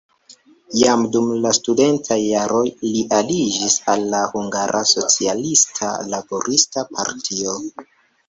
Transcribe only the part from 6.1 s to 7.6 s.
Laborista Partio.